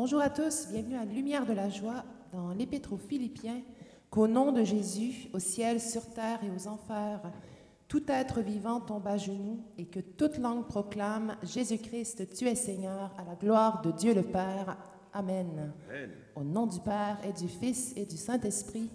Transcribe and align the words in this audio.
Bonjour 0.00 0.20
à 0.20 0.30
tous, 0.30 0.68
bienvenue 0.70 0.94
à 0.94 1.04
Lumière 1.04 1.44
de 1.44 1.52
la 1.52 1.68
joie 1.68 2.04
dans 2.32 2.50
l'Épître 2.50 2.92
aux 2.92 2.98
Philippiens, 2.98 3.62
qu'au 4.10 4.28
nom 4.28 4.52
de 4.52 4.62
Jésus, 4.62 5.28
au 5.32 5.40
ciel, 5.40 5.80
sur 5.80 6.08
terre 6.10 6.38
et 6.44 6.50
aux 6.50 6.68
enfers, 6.68 7.20
tout 7.88 8.04
être 8.06 8.40
vivant 8.40 8.78
tombe 8.78 9.08
à 9.08 9.16
genoux 9.16 9.58
et 9.76 9.86
que 9.86 9.98
toute 9.98 10.38
langue 10.38 10.68
proclame 10.68 11.34
Jésus-Christ, 11.42 12.32
tu 12.32 12.46
es 12.46 12.54
Seigneur, 12.54 13.12
à 13.18 13.24
la 13.24 13.34
gloire 13.34 13.82
de 13.82 13.90
Dieu 13.90 14.14
le 14.14 14.22
Père. 14.22 14.76
Amen. 15.12 15.72
Amen. 15.88 16.10
Au 16.36 16.44
nom 16.44 16.68
du 16.68 16.78
Père 16.78 17.18
et 17.28 17.32
du 17.32 17.48
Fils 17.48 17.92
et 17.96 18.06
du 18.06 18.16
Saint-Esprit. 18.16 18.90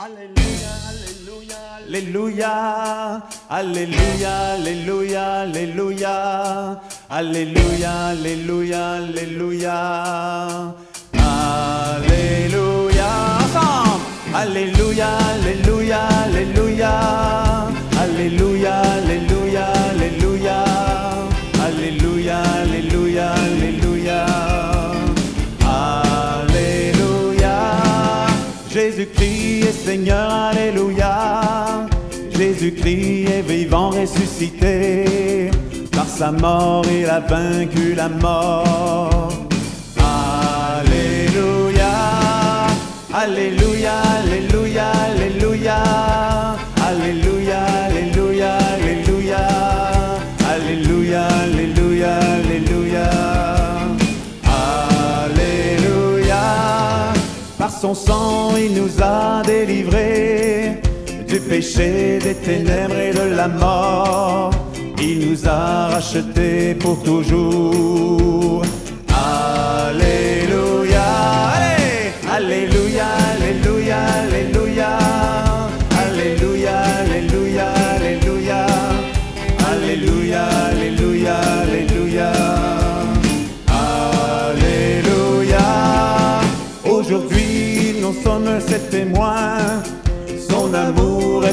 Alléluia, 0.00 0.72
Alléluia, 0.88 1.60
Alléluia, 1.76 3.20
Alléluia, 3.50 4.38
Alléluia, 4.56 5.26
Alléluia, 5.42 6.14
Alléluia, 8.08 8.80
Alléluia, 8.96 9.76
Alléluia, 11.92 13.10
Alléluia, 14.32 15.08
Alléluia, 15.28 16.00
Alléluia, 16.24 16.92
Seigneur, 29.90 30.30
Alléluia. 30.30 31.88
Jésus-Christ 32.38 33.28
est 33.28 33.42
vivant, 33.42 33.90
ressuscité. 33.90 35.50
Par 35.90 36.06
sa 36.06 36.30
mort, 36.30 36.84
il 36.88 37.06
a 37.06 37.18
vaincu 37.18 37.94
la 37.96 38.08
mort. 38.08 39.32
Alléluia. 40.78 41.90
Alléluia, 43.12 43.96
son 57.80 57.94
sang, 57.94 58.56
il 58.58 58.74
nous 58.74 58.90
a 59.02 59.42
délivrés 59.42 60.82
du 61.26 61.40
péché, 61.40 62.18
des 62.18 62.34
ténèbres 62.34 62.98
et 62.98 63.12
de 63.12 63.34
la 63.34 63.48
mort. 63.48 64.50
Il 65.00 65.30
nous 65.30 65.48
a 65.48 65.88
rachetés 65.88 66.74
pour 66.74 67.02
toujours. 67.02 68.62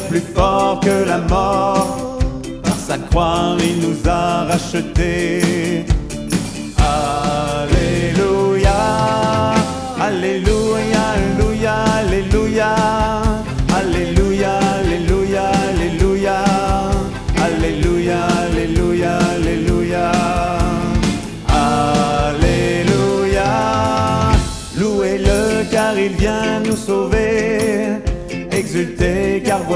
Plus 0.09 0.21
fort 0.21 0.79
que 0.79 1.05
la 1.07 1.19
mort. 1.19 2.19
Par 2.63 2.75
sa 2.75 2.97
croix, 2.97 3.55
il 3.59 3.79
nous 3.79 4.09
a 4.09 4.45
rachetés. 4.45 5.85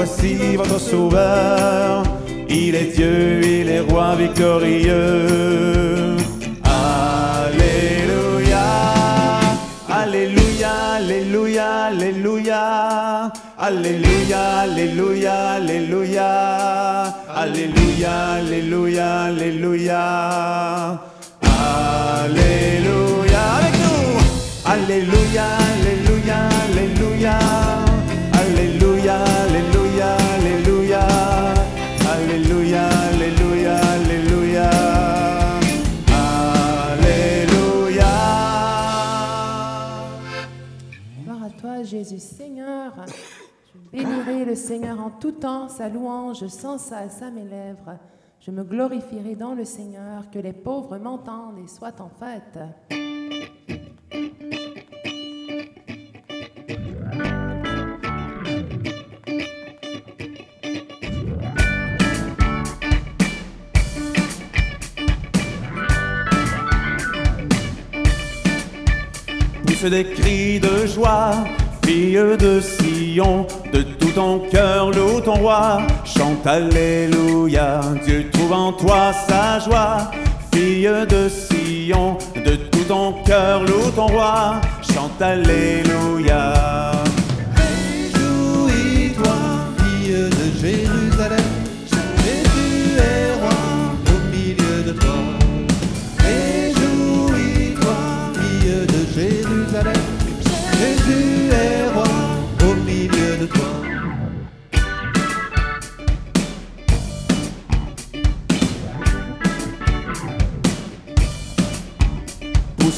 Voici 0.04 0.56
votre 0.56 0.80
sauveur. 0.80 2.02
Il 2.48 2.74
est 2.74 2.90
Dieu, 2.96 3.40
il 3.42 3.68
est 3.70 3.80
roi 3.80 4.14
victorieux. 4.16 6.16
Alléluia. 7.44 8.66
Alléluia, 9.88 10.72
Alléluia, 10.98 11.68
Alléluia. 11.90 12.62
Alléluia, 13.58 14.42
Alléluia, 14.64 15.34
Alléluia. 15.58 16.30
Alléluia, 17.42 18.14
Alléluia, 18.38 19.08
Alléluia. 19.28 20.02
Alléluia. 22.22 23.42
Avec 23.58 23.74
nous. 23.84 24.08
Alléluia, 24.64 24.74
Alléluia, 24.74 25.46
Jésus 42.02 42.18
Seigneur. 42.18 42.92
Je 43.72 43.96
bénirai 43.96 44.44
le 44.44 44.56
Seigneur 44.56 44.98
en 44.98 45.10
tout 45.10 45.30
temps, 45.30 45.68
sa 45.68 45.88
louange 45.88 46.44
sans 46.48 46.76
cesse 46.76 47.22
à 47.22 47.30
mes 47.30 47.44
lèvres. 47.44 47.96
Je 48.40 48.50
me 48.50 48.64
glorifierai 48.64 49.36
dans 49.36 49.54
le 49.54 49.64
Seigneur, 49.64 50.28
que 50.32 50.40
les 50.40 50.52
pauvres 50.52 50.98
m'entendent 50.98 51.58
et 51.64 51.68
soient 51.68 52.00
en 52.00 52.08
fête. 52.08 52.58
des 69.90 70.04
cris 70.04 70.60
de 70.60 70.86
joie, 70.86 71.34
fille 71.92 72.36
de 72.38 72.58
Sion, 72.60 73.46
de 73.70 73.82
tout 73.82 74.12
ton 74.14 74.38
cœur 74.50 74.90
loue 74.90 75.20
ton 75.20 75.34
roi, 75.34 75.82
chante 76.04 76.46
Alléluia, 76.46 77.82
Dieu 78.04 78.30
trouve 78.32 78.52
en 78.52 78.72
toi 78.72 79.12
sa 79.28 79.58
joie, 79.58 80.10
fille 80.54 80.90
de 81.06 81.28
Sion, 81.28 82.16
de 82.34 82.56
tout 82.56 82.84
ton 82.88 83.12
cœur 83.26 83.62
loue 83.64 83.90
ton 83.94 84.06
roi, 84.06 84.54
chante 84.80 85.20
Alléluia. 85.20 87.11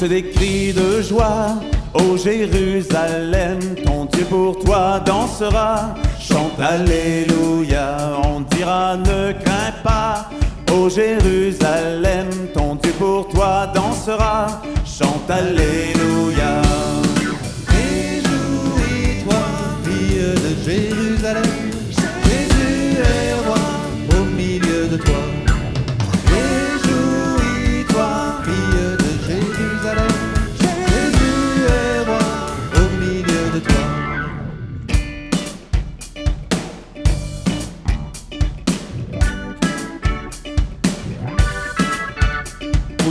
Des 0.03 0.23
cris 0.23 0.73
de 0.73 1.01
joie. 1.01 1.55
Ô 1.93 2.17
Jérusalem, 2.17 3.59
ton 3.85 4.05
Dieu 4.05 4.25
pour 4.25 4.59
toi 4.59 4.99
dansera. 5.05 5.95
Chante 6.19 6.59
Alléluia, 6.59 8.19
on 8.25 8.41
dira 8.41 8.97
ne 8.97 9.31
crains 9.31 9.73
pas. 9.83 10.29
Ô 10.73 10.89
Jérusalem, 10.89 12.27
ton 12.53 12.75
Dieu 12.75 12.91
pour 12.99 13.29
toi 13.29 13.71
dansera. 13.73 14.61
Chante 14.85 15.29
Alléluia. 15.29 16.61
Réjouis-toi, 17.67 19.35
fille 19.83 20.35
de 20.43 20.69
Jérusalem, 20.69 21.14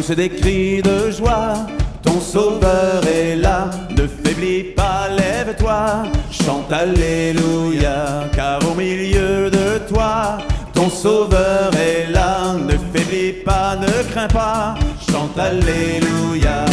pousse 0.05 0.17
des 0.17 0.29
cris 0.29 0.83
de 0.83 1.11
joie. 1.11 1.67
Ton 2.03 2.21
sauveur 2.21 3.07
est 3.07 3.37
là, 3.37 3.71
ne 3.91 4.07
faiblis 4.07 4.75
pas, 4.77 5.09
lève-toi, 5.09 6.03
chante 6.31 6.71
Alléluia, 6.71 8.25
car 8.35 8.61
au 8.71 8.75
milieu 8.75 9.51
de 9.51 9.79
toi, 9.89 10.39
ton 10.75 10.91
sauveur 10.91 11.71
est 11.75 12.11
là, 12.13 12.55
ne 12.55 12.77
faiblis 12.93 13.33
pas, 13.45 13.77
ne 13.77 14.11
crains 14.11 14.29
pas, 14.29 14.75
chante 15.11 15.39
Alléluia. 15.39 16.65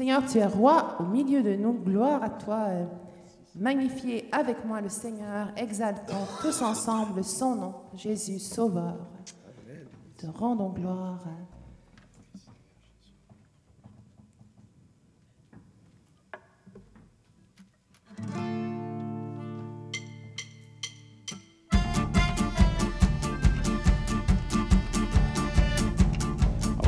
Seigneur, 0.00 0.24
tu 0.24 0.38
es 0.38 0.46
roi 0.46 0.96
au 0.98 1.02
milieu 1.02 1.42
de 1.42 1.54
nous. 1.56 1.74
Gloire 1.74 2.22
à 2.22 2.30
toi. 2.30 2.64
Euh, 2.70 2.86
Magnifiez 3.54 4.30
avec 4.32 4.64
moi 4.64 4.80
le 4.80 4.88
Seigneur. 4.88 5.48
Exaltons 5.58 6.26
tous 6.40 6.62
ensemble 6.62 7.22
son 7.22 7.54
nom, 7.54 7.74
Jésus 7.94 8.38
Sauveur. 8.38 8.96
Te 10.16 10.26
rendons 10.26 10.70
gloire. 10.70 11.18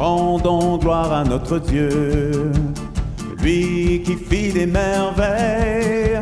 Rendons 0.02 0.78
gloire 0.78 1.12
à 1.12 1.24
notre 1.24 1.58
Dieu, 1.58 2.50
lui 3.42 4.02
qui 4.04 4.16
fit 4.16 4.52
des 4.52 4.66
merveilles. 4.66 6.20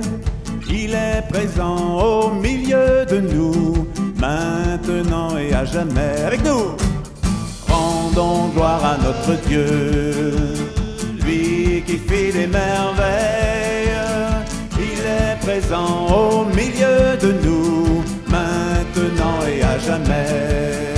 Il 0.68 0.94
est 0.94 1.22
présent 1.28 1.98
au 1.98 2.30
milieu 2.30 3.04
de 3.04 3.20
nous, 3.20 3.86
maintenant 4.18 5.36
et 5.36 5.52
à 5.54 5.64
jamais. 5.64 6.22
Avec 6.26 6.44
nous, 6.44 6.76
rendons 7.68 8.48
gloire 8.54 8.84
à 8.84 8.96
notre 8.98 9.40
Dieu, 9.46 10.32
lui 11.24 11.82
qui 11.86 11.98
fit 11.98 12.32
des 12.32 12.46
merveilles. 12.46 13.90
Il 14.78 15.00
est 15.20 15.36
présent 15.40 16.06
au 16.08 16.44
milieu 16.44 17.16
de 17.20 17.32
nous, 17.44 18.02
maintenant 18.28 19.38
et 19.46 19.62
à 19.62 19.78
jamais. 19.78 20.90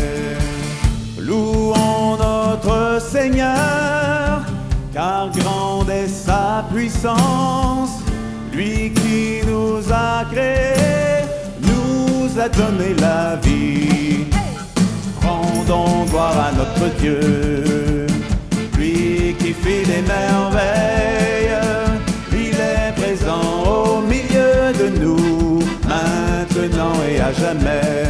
Louons 1.18 2.16
notre 2.18 3.00
Seigneur, 3.00 3.91
Lui 8.52 8.92
qui 8.92 9.46
nous 9.46 9.80
a 9.92 10.24
créés, 10.32 11.22
nous 11.62 12.40
a 12.40 12.48
donné 12.48 12.94
la 13.00 13.36
vie. 13.36 14.24
Rendons 15.22 16.04
gloire 16.10 16.48
à 16.48 16.52
notre 16.52 16.92
Dieu, 16.98 18.06
lui 18.76 19.36
qui 19.38 19.52
fit 19.52 19.86
des 19.86 20.02
merveilles. 20.02 21.54
Il 22.32 22.56
est 22.58 22.92
présent 22.96 23.62
au 23.64 24.00
milieu 24.00 24.72
de 24.72 24.98
nous, 24.98 25.60
maintenant 25.86 26.94
et 27.08 27.20
à 27.20 27.32
jamais. 27.32 28.01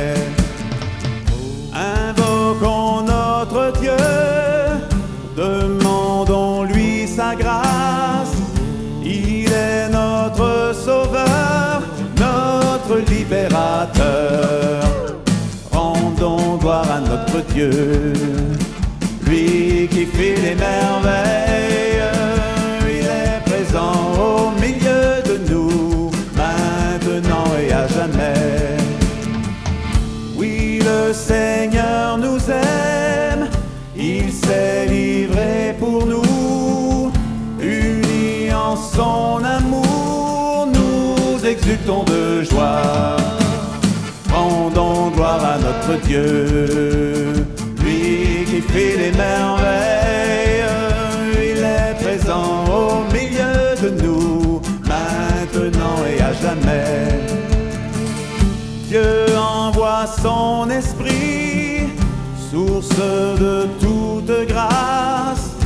Rendons 15.72 16.56
gloire 16.58 16.88
à 16.88 17.00
notre 17.00 17.44
Dieu, 17.52 18.12
lui 19.26 19.88
qui 19.90 20.06
fait 20.06 20.36
les 20.36 20.54
merveilles. 20.54 22.00
Il 22.88 23.06
est 23.06 23.40
présent 23.44 24.12
au 24.14 24.50
milieu 24.60 25.22
de 25.24 25.50
nous, 25.50 26.10
maintenant 26.36 27.46
et 27.60 27.72
à 27.72 27.88
jamais. 27.88 28.76
Oui, 30.36 30.80
le 30.80 31.12
Seigneur 31.12 32.18
nous 32.18 32.38
aime, 32.50 33.48
il 33.96 34.32
s'est 34.32 34.86
livré 34.86 35.74
pour 35.80 36.06
nous, 36.06 37.10
unis 37.60 38.52
en 38.52 38.76
notre 45.72 46.00
Dieu, 46.06 47.32
lui 47.82 48.44
qui 48.46 48.60
fait 48.60 48.96
les 48.96 49.12
merveilles, 49.12 50.64
il 51.34 51.58
est 51.58 51.94
présent 52.02 52.64
au 52.66 53.12
milieu 53.12 53.74
de 53.82 54.02
nous, 54.02 54.60
maintenant 54.86 55.98
et 56.06 56.20
à 56.20 56.32
jamais. 56.32 57.20
Dieu 58.88 59.36
envoie 59.38 60.06
son 60.22 60.68
esprit, 60.70 61.88
source 62.50 62.98
de 63.40 63.66
toute 63.80 64.48
grâce. 64.48 65.56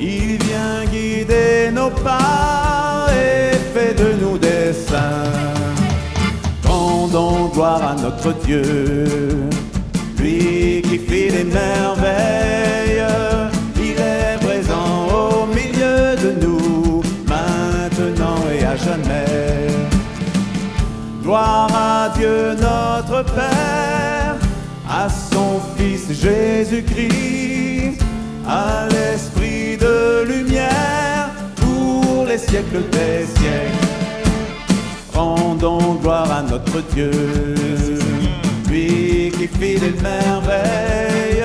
Il 0.00 0.38
vient 0.42 0.84
guider 0.90 1.70
nos 1.72 1.90
pas 1.90 3.06
et 3.10 3.56
fait 3.72 3.94
de 3.94 4.14
nous 4.20 4.38
des 4.38 4.72
saints. 4.72 5.61
Gloire 7.12 7.88
à 7.90 7.94
notre 7.94 8.32
Dieu, 8.46 9.04
lui 10.18 10.80
qui 10.80 10.96
fait 10.96 11.30
des 11.30 11.44
merveilles. 11.44 13.04
Il 13.76 14.00
est 14.00 14.38
présent 14.40 15.08
au 15.12 15.44
milieu 15.44 16.16
de 16.16 16.42
nous, 16.42 17.02
maintenant 17.28 18.38
et 18.50 18.64
à 18.64 18.76
jamais. 18.76 19.66
Gloire 21.22 21.68
à 21.74 22.08
Dieu 22.16 22.54
notre 22.54 23.22
Père, 23.34 24.36
à 24.88 25.06
son 25.10 25.60
Fils 25.76 26.18
Jésus-Christ, 26.18 28.00
à 28.48 28.86
l'Esprit 28.88 29.76
de 29.76 30.24
lumière 30.24 31.28
pour 31.56 32.24
les 32.24 32.38
siècles 32.38 32.88
des 32.90 33.26
siècles. 33.26 33.92
Rendons 35.14 35.96
gloire 36.00 36.30
à 36.32 36.41
notre 36.74 36.86
Dieu, 36.94 37.10
lui 38.68 39.30
qui 39.36 39.46
fit 39.46 39.78
des 39.78 39.94
merveilles. 40.02 41.44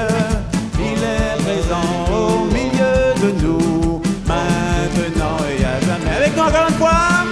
Il 0.79 1.03
est 1.03 1.43
présent 1.43 1.89
au 2.11 2.45
milieu 2.45 3.13
de 3.21 3.41
nous, 3.41 4.01
maintenant 4.25 5.37
et 5.49 5.63
à 5.65 5.79
jamais. 5.81 6.15
Avec 6.17 6.35
nous 6.35 6.43
encore 6.43 6.67
une 6.69 6.75
fois. 6.75 7.25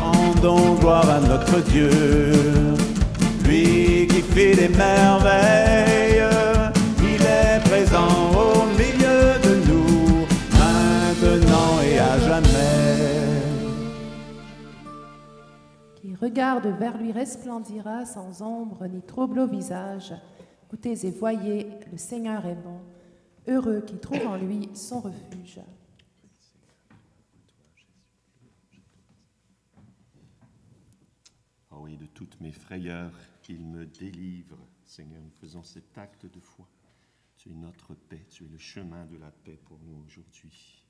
Rendons 0.00 0.74
gloire 0.74 1.08
à 1.08 1.20
notre 1.20 1.60
Dieu, 1.70 1.90
lui 3.44 4.06
qui 4.08 4.22
fait 4.22 4.54
des 4.54 4.68
merveilles. 4.68 5.89
Regarde 16.30 16.68
vers 16.68 16.96
lui 16.96 17.10
resplendira 17.10 18.06
sans 18.06 18.40
ombre 18.40 18.86
ni 18.86 19.02
trouble 19.02 19.40
au 19.40 19.48
visage. 19.48 20.14
Écoutez 20.64 21.04
et 21.04 21.10
voyez, 21.10 21.66
le 21.90 21.98
Seigneur 21.98 22.46
est 22.46 22.54
bon. 22.54 22.80
Heureux 23.48 23.80
qui 23.80 23.98
trouve 23.98 24.24
en 24.28 24.36
lui 24.36 24.68
son 24.74 25.00
refuge. 25.00 25.60
Oh 31.72 31.78
oui, 31.80 31.96
de 31.96 32.06
toutes 32.06 32.40
mes 32.40 32.52
frayeurs, 32.52 33.18
il 33.48 33.66
me 33.66 33.84
délivre. 33.84 34.58
Seigneur, 34.84 35.20
nous 35.20 35.32
faisons 35.40 35.64
cet 35.64 35.98
acte 35.98 36.26
de 36.26 36.38
foi. 36.38 36.68
Tu 37.38 37.50
es 37.50 37.54
notre 37.54 37.94
paix, 37.94 38.24
tu 38.30 38.44
es 38.44 38.48
le 38.48 38.58
chemin 38.58 39.04
de 39.06 39.16
la 39.16 39.32
paix 39.32 39.58
pour 39.64 39.80
nous 39.84 40.04
aujourd'hui. 40.06 40.84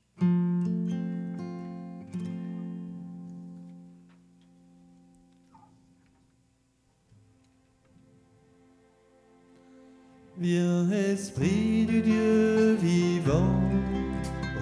Viens, 10.41 10.89
Esprit 10.89 11.85
du 11.85 12.01
Dieu 12.01 12.75
vivant, 12.81 13.61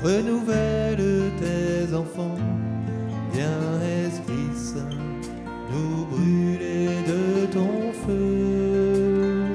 renouvelle 0.03 1.31
tes 1.39 1.95
enfants. 1.95 2.35
Viens, 3.31 3.79
Esprit 4.05 4.53
Saint, 4.53 4.97
nous 5.71 6.05
brûler 6.07 6.89
de 7.07 7.45
ton 7.53 7.93
feu. 8.05 9.45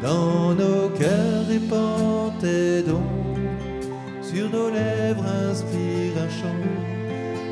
Dans 0.00 0.54
nos 0.54 0.88
cœurs 0.90 1.48
répand 1.48 2.38
tes 2.38 2.84
dons, 2.84 3.02
sur 4.22 4.48
nos 4.50 4.70
lèvres 4.70 5.26
inspire 5.50 6.12
un 6.16 6.28
chant. 6.28 6.62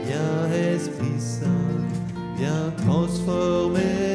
Viens, 0.07 0.73
Esprit 0.73 1.19
Saint, 1.19 1.81
viens 2.37 2.71
transformer. 2.87 4.10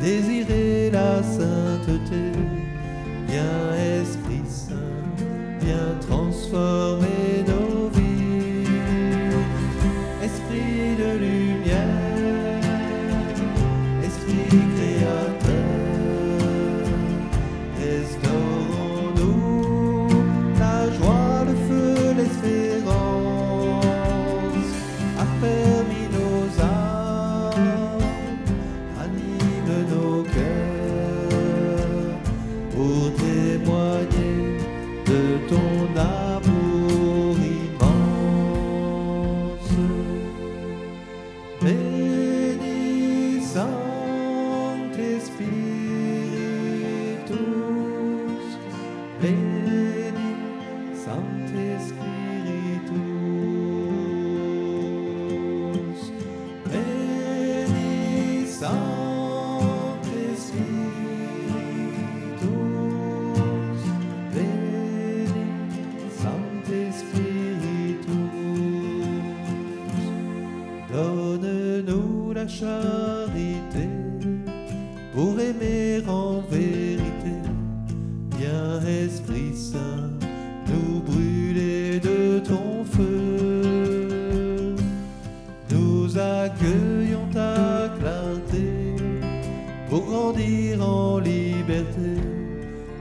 désirer 0.00 0.90
la 0.90 1.22
sainteté. 1.22 2.32
Viens 3.28 3.74
Esprit 4.00 4.42
Saint, 4.46 4.74
viens 5.60 5.94
transformer 6.00 7.31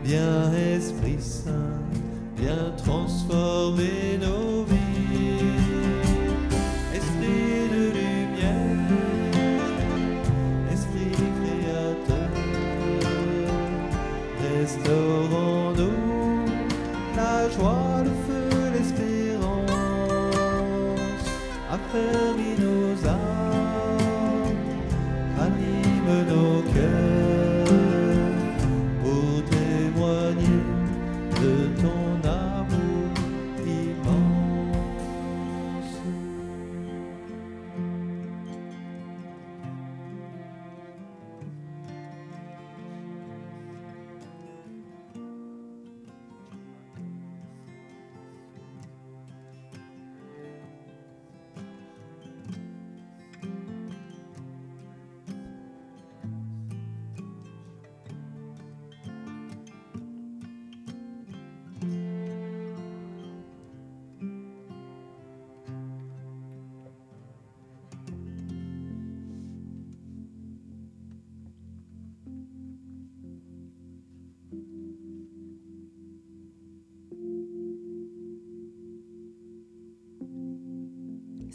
Viens 0.04 0.52
Esprit 0.54 1.22
Saint, 1.22 1.80
viens 2.36 2.72
transformer 2.78 4.18
nos 4.20 4.64
vies. 4.64 4.80
Esprit 6.94 7.70
de 7.72 7.84
lumière, 7.98 8.90
Esprit 10.74 11.12
créateur, 11.38 12.32
restaurons-nous 14.60 16.46
la 17.16 17.50
joie, 17.50 18.04
le 18.04 18.14
feu, 18.26 18.50
l'espérance. 18.74 19.72
Affermis 21.72 22.31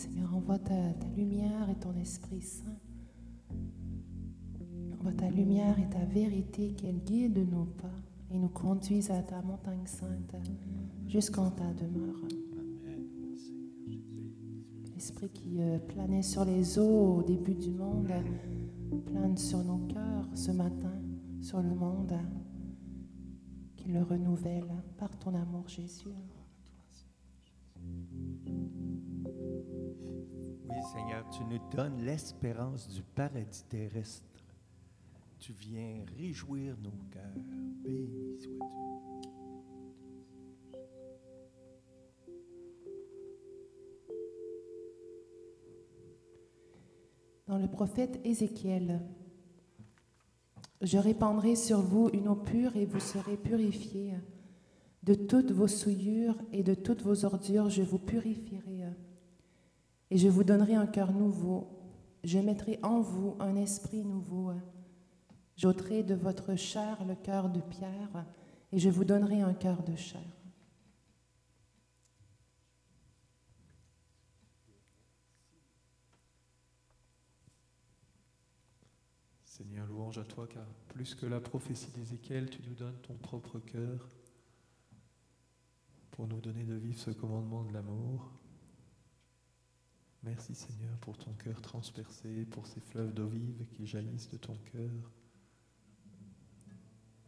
Seigneur, 0.06 0.34
envoie 0.34 0.58
ta, 0.58 0.75
lumière 1.16 1.68
et 1.68 1.75
ton 1.75 1.94
Esprit 1.96 2.40
Saint. 2.40 2.78
Envoie 5.00 5.12
ta 5.12 5.28
lumière 5.30 5.78
et 5.78 5.88
ta 5.88 6.04
vérité 6.04 6.75
qu'elle 6.75 7.02
guide 7.02 7.38
nos 7.50 7.64
pas 7.64 7.90
et 8.30 8.38
nous 8.38 8.48
conduise 8.48 9.10
à 9.10 9.22
ta 9.22 9.42
montagne 9.42 9.86
sainte 9.86 10.36
jusqu'en 11.08 11.50
ta 11.50 11.72
demeure. 11.75 12.20
L'Esprit 14.94 15.28
qui 15.30 15.60
euh, 15.60 15.78
planait 15.78 16.22
sur 16.22 16.44
les 16.44 16.78
eaux 16.78 17.16
au 17.16 17.22
début 17.22 17.54
du 17.54 17.70
monde 17.70 18.12
plane 19.06 19.36
sur 19.36 19.62
nos 19.64 19.86
cœurs 19.88 20.28
ce 20.34 20.52
matin, 20.52 20.94
sur 21.40 21.60
le 21.62 21.75
monde, 21.75 22.16
qu'il 23.76 23.92
le 23.92 24.02
renouvelle 24.02 24.68
par 24.98 25.16
ton 25.18 25.34
amour, 25.34 25.68
Jésus. 25.68 26.14
Seigneur, 30.93 31.28
tu 31.31 31.43
nous 31.45 31.59
donnes 31.75 32.00
l'espérance 32.05 32.87
du 32.88 33.02
paradis 33.02 33.64
terrestre. 33.64 34.45
Tu 35.40 35.52
viens 35.52 36.05
réjouir 36.16 36.76
nos 36.81 36.93
cœurs. 37.11 37.43
Béni 37.83 38.38
sois-tu. 38.38 39.28
Dans 47.49 47.59
le 47.59 47.69
prophète 47.69 48.21
Ézéchiel, 48.25 49.00
je 50.83 50.99
répandrai 50.99 51.57
sur 51.57 51.81
vous 51.81 52.11
une 52.12 52.28
eau 52.28 52.37
pure 52.37 52.76
et 52.76 52.87
vous 52.87 53.00
serez 53.00 53.37
purifiés. 53.37 54.14
De 55.02 55.14
toutes 55.14 55.50
vos 55.50 55.69
souillures 55.69 56.38
et 56.52 56.62
de 56.62 56.75
toutes 56.75 57.02
vos 57.02 57.25
ordures, 57.25 57.71
je 57.71 57.83
vous 57.83 57.99
purifierai. 57.99 58.85
Et 60.10 60.18
je 60.18 60.28
vous 60.28 60.44
donnerai 60.44 60.75
un 60.75 60.86
cœur 60.86 61.12
nouveau. 61.12 61.68
Je 62.22 62.38
mettrai 62.38 62.78
en 62.82 63.00
vous 63.00 63.36
un 63.40 63.56
esprit 63.56 64.04
nouveau. 64.04 64.52
J'ôterai 65.56 66.02
de 66.02 66.14
votre 66.14 66.54
chair 66.54 67.04
le 67.04 67.14
cœur 67.14 67.48
de 67.48 67.60
pierre, 67.60 68.26
et 68.72 68.78
je 68.78 68.90
vous 68.90 69.04
donnerai 69.04 69.40
un 69.40 69.54
cœur 69.54 69.82
de 69.82 69.96
chair. 69.96 70.20
Seigneur, 79.44 79.86
louange 79.86 80.18
à 80.18 80.25
toi, 80.25 80.46
car 80.46 80.66
plus 80.88 81.14
que 81.14 81.25
la 81.25 81.40
prophétie 81.40 81.90
d'Ézéchiel, 81.92 82.50
tu 82.50 82.60
nous 82.68 82.75
donnes 82.75 83.00
ton 83.00 83.14
propre 83.14 83.58
cœur 83.58 84.10
pour 86.10 86.26
nous 86.26 86.40
donner 86.40 86.64
de 86.64 86.75
vivre 86.75 86.98
ce 86.98 87.10
commandement 87.10 87.64
de 87.64 87.72
l'amour. 87.72 88.30
Merci 90.26 90.56
Seigneur 90.56 90.99
pour 90.99 91.16
ton 91.16 91.33
cœur 91.35 91.62
transpercé, 91.62 92.45
pour 92.47 92.66
ces 92.66 92.80
fleuves 92.80 93.14
d'eau 93.14 93.28
vive 93.28 93.64
qui 93.71 93.87
jaillissent 93.87 94.28
de 94.28 94.37
ton 94.37 94.56
cœur. 94.73 95.12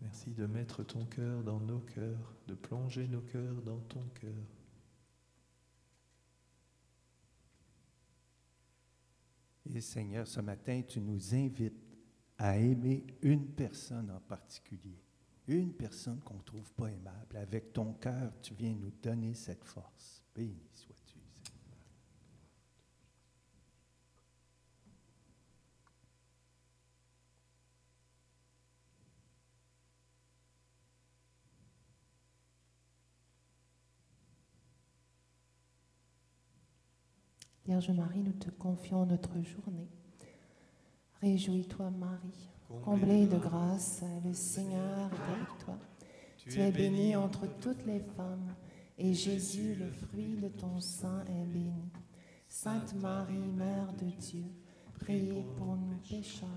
Merci 0.00 0.32
de 0.32 0.46
mettre 0.46 0.82
ton 0.82 1.06
cœur 1.06 1.44
dans 1.44 1.60
nos 1.60 1.78
cœurs, 1.78 2.34
de 2.48 2.54
plonger 2.54 3.06
nos 3.06 3.20
cœurs 3.20 3.62
dans 3.62 3.78
ton 3.82 4.02
cœur. 4.20 4.44
Et 9.66 9.80
Seigneur, 9.80 10.26
ce 10.26 10.40
matin, 10.40 10.82
tu 10.82 11.00
nous 11.00 11.34
invites 11.34 11.78
à 12.36 12.58
aimer 12.58 13.06
une 13.22 13.46
personne 13.46 14.10
en 14.10 14.20
particulier, 14.20 14.98
une 15.46 15.72
personne 15.72 16.20
qu'on 16.20 16.38
ne 16.38 16.42
trouve 16.42 16.72
pas 16.72 16.90
aimable. 16.90 17.36
Avec 17.36 17.72
ton 17.72 17.92
cœur, 17.92 18.32
tu 18.42 18.54
viens 18.54 18.74
nous 18.74 18.92
donner 19.00 19.34
cette 19.34 19.64
force. 19.64 20.24
Béni 20.34 20.68
sois-tu, 20.74 21.12
Seigneur. 21.12 21.58
Vierge 37.68 37.90
Marie, 37.90 38.22
nous 38.22 38.32
te 38.32 38.48
confions 38.48 39.04
notre 39.04 39.34
journée. 39.42 39.90
Réjouis-toi, 41.20 41.90
Marie, 41.90 42.48
comblée 42.82 43.26
de 43.26 43.36
grâce, 43.36 44.02
le 44.24 44.32
Seigneur 44.32 45.10
est 45.12 45.32
avec 45.34 45.58
toi. 45.66 45.76
Tu 46.38 46.58
es 46.60 46.72
bénie 46.72 47.14
entre 47.14 47.46
toutes 47.60 47.84
les 47.84 48.00
femmes, 48.00 48.54
et 48.96 49.12
Jésus, 49.12 49.74
le 49.74 49.90
fruit 49.90 50.38
de 50.38 50.48
ton 50.48 50.80
sein, 50.80 51.22
est 51.26 51.44
béni. 51.44 51.90
Sainte 52.48 52.94
Marie, 52.94 53.36
Mère 53.36 53.92
de 54.00 54.06
Dieu, 54.18 54.44
priez 54.98 55.44
pour 55.58 55.76
nous 55.76 55.98
pécheurs, 56.08 56.48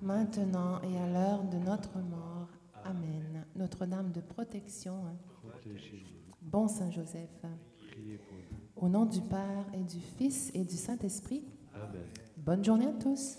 maintenant 0.00 0.80
et 0.82 0.96
à 0.96 1.08
l'heure 1.08 1.42
de 1.42 1.56
notre 1.56 1.98
mort. 1.98 2.50
Amen. 2.84 3.44
Notre-Dame 3.56 4.12
de 4.12 4.20
protection, 4.20 5.02
bon 6.40 6.68
Saint 6.68 6.92
Joseph, 6.92 7.44
au 8.76 8.88
nom 8.88 9.06
du 9.06 9.20
Père 9.20 9.66
et 9.72 9.82
du 9.82 10.00
Fils 10.00 10.50
et 10.54 10.64
du 10.64 10.76
Saint-Esprit, 10.76 11.42
bonne 12.36 12.64
journée 12.64 12.86
à 12.86 12.92
tous. 12.92 13.38